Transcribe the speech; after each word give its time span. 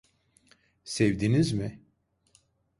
Sevdiniz 0.83 1.51
mi? 1.53 1.79